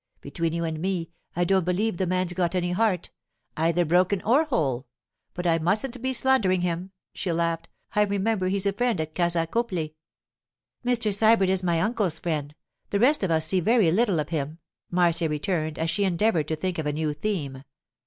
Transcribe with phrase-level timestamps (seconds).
[0.19, 4.87] Between you and me, I don't believe the man's got any heart—either broken or whole.
[5.35, 7.69] But I mustn't be slandering him,' she laughed.
[7.95, 9.93] 'I remember he's a friend at Casa Copley.'
[10.83, 11.13] 'Mr.
[11.13, 12.55] Sybert is my uncle's friend;
[12.89, 14.57] the rest of us see very little of him,'
[14.89, 17.63] Marcia returned as she endeavoured to think of a new theme.